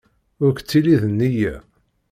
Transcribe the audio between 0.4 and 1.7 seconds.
Ur k-ttili d nneyya!